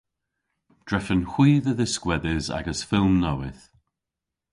[0.87, 3.63] Drefen hwi dhe dhiskwedhes agas fylm nowydh.